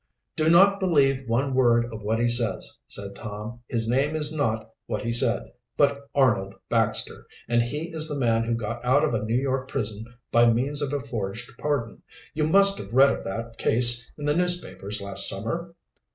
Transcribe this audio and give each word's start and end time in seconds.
"Do 0.35 0.49
not 0.49 0.79
believe 0.79 1.29
one 1.29 1.53
word 1.53 1.85
of 1.93 2.01
what 2.01 2.17
he 2.19 2.27
says," 2.27 2.79
said 2.87 3.15
Tom. 3.15 3.59
"His 3.67 3.87
name 3.87 4.15
is 4.15 4.35
not 4.35 4.71
what 4.87 5.03
he 5.03 5.13
said, 5.13 5.51
but 5.77 6.09
Arnold 6.15 6.55
Baxter, 6.69 7.27
and 7.47 7.61
he 7.61 7.93
is 7.93 8.07
the 8.07 8.17
man 8.17 8.43
who 8.45 8.55
got 8.55 8.83
out 8.83 9.03
of 9.05 9.13
a 9.13 9.21
New 9.23 9.39
York 9.39 9.67
prison 9.67 10.03
by 10.31 10.51
means 10.51 10.81
of 10.81 10.91
a 10.91 10.99
forged 10.99 11.51
pardon. 11.59 12.01
You 12.33 12.47
must 12.47 12.79
have 12.79 12.91
read 12.91 13.11
of 13.15 13.23
that 13.25 13.59
case 13.59 14.11
in 14.17 14.25
the 14.25 14.35
newspapers 14.35 15.01
last 15.01 15.29
summer?" 15.29 15.75